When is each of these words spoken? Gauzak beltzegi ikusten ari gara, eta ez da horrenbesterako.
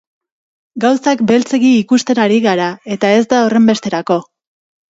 Gauzak 0.85 1.19
beltzegi 1.33 1.69
ikusten 1.81 2.23
ari 2.25 2.39
gara, 2.47 2.71
eta 2.97 3.15
ez 3.19 3.23
da 3.35 3.43
horrenbesterako. 3.49 4.19